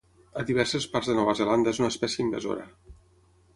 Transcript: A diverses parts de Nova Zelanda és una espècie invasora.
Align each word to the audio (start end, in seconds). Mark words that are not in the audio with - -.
A 0.43 0.45
diverses 0.45 0.87
parts 0.93 1.09
de 1.11 1.15
Nova 1.19 1.35
Zelanda 1.41 1.75
és 1.77 1.83
una 1.83 1.91
espècie 1.95 2.25
invasora. 2.27 2.67